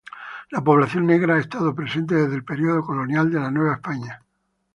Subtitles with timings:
[0.49, 4.23] La población negra ha estado presente desde el periodo colonial de la Nueva España.